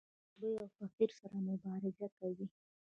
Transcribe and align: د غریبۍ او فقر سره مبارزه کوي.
د 0.03 0.03
غریبۍ 0.03 0.53
او 0.61 0.67
فقر 0.77 1.09
سره 1.19 1.37
مبارزه 1.47 2.07
کوي. 2.17 2.47